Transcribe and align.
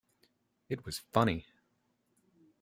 It 0.67 0.83
was 0.83 0.97
funny. 0.97 1.45